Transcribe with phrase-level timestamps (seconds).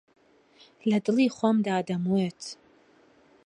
[0.89, 2.39] لەدڵی خۆمدا دەموت